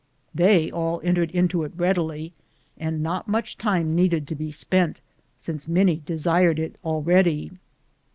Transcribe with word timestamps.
They 0.33 0.71
all 0.71 0.99
entered 1.03 1.29
into 1.29 1.61
it 1.61 1.73
readily, 1.75 2.33
and 2.75 3.03
not 3.03 3.27
much 3.27 3.55
time 3.55 3.93
needed 3.93 4.27
to 4.29 4.33
be 4.35 4.49
spent, 4.49 4.99
since 5.37 5.67
many 5.67 5.97
desired 5.97 6.57
it 6.57 6.75
already. 6.83 7.51